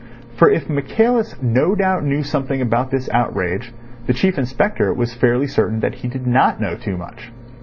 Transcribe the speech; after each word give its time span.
For, 0.35 0.49
if 0.49 0.67
Michaelis 0.67 1.39
no 1.43 1.75
doubt 1.75 2.03
knew 2.03 2.23
something 2.23 2.59
about 2.59 2.89
this 2.89 3.07
outrage, 3.11 3.71
the 4.07 4.13
Chief 4.13 4.35
Inspector 4.39 4.91
was 4.95 5.13
fairly 5.13 5.45
certain 5.45 5.79
that 5.81 5.93
he 6.01 6.07
did 6.07 6.25
not 6.25 6.59
know 6.59 6.75
too 6.75 6.97
much. 6.97 7.31